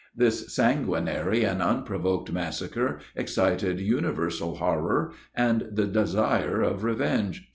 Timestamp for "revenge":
6.83-7.47